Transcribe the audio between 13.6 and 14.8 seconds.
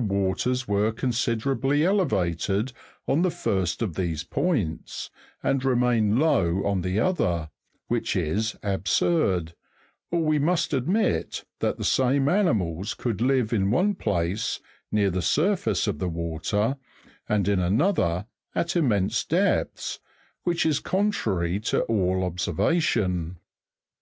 one place,